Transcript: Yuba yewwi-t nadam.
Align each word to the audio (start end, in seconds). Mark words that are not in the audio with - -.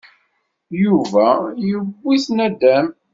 Yuba 0.83 1.27
yewwi-t 1.67 2.25
nadam. 2.37 2.87